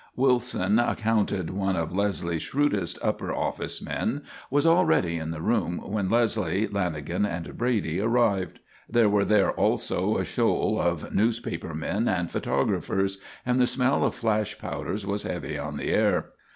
Wilson, 0.15 0.79
accounted 0.79 1.51
one 1.51 1.75
of 1.75 1.93
Leslie's 1.93 2.41
shrewdest 2.41 2.97
upper 3.03 3.31
office 3.31 3.83
men, 3.83 4.23
was 4.49 4.65
already 4.65 5.17
in 5.17 5.29
the 5.29 5.43
room 5.43 5.77
when 5.77 6.09
Leslie, 6.09 6.67
Lanagan, 6.67 7.23
and 7.23 7.55
Brady 7.55 8.01
arrived. 8.01 8.61
There 8.89 9.09
were 9.09 9.25
there 9.25 9.51
also 9.51 10.17
a 10.17 10.25
shoal 10.25 10.81
of 10.81 11.13
newspaper 11.13 11.75
men 11.75 12.07
and 12.07 12.31
photographers, 12.31 13.19
and 13.45 13.61
the 13.61 13.67
smell 13.67 14.03
of 14.03 14.15
flash 14.15 14.57
powders 14.57 15.05
was 15.05 15.21
heavy 15.21 15.55
on 15.59 15.77
the 15.77 15.91
air. 15.91 16.31